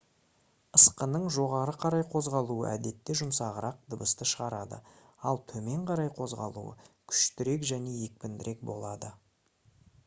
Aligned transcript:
ысқының 0.77 1.25
жоғары 1.35 1.75
қарай 1.83 2.05
қозғалуы 2.13 2.65
әдетте 2.69 3.17
жұмсағырақ 3.19 3.83
дыбысты 3.95 4.29
шығарады 4.33 4.81
ал 5.33 5.41
төмен 5.53 5.85
қарай 5.93 6.11
қозғалуы 6.21 6.75
күштірек 7.13 7.71
және 7.75 7.97
екпіндірек 8.11 8.67
болады 8.75 9.17